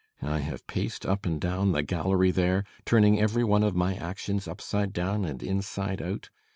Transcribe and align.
I 0.23 0.39
have 0.39 0.65
paced 0.65 1.05
up 1.05 1.27
and 1.27 1.39
down 1.39 1.73
the 1.73 1.83
gallery 1.83 2.31
there, 2.31 2.63
turning 2.85 3.21
every 3.21 3.43
one 3.43 3.61
of 3.61 3.75
my 3.75 3.93
actions 3.93 4.47
upside 4.47 4.93
down 4.93 5.25
and 5.25 5.43
inside 5.43 6.01
out. 6.01 6.31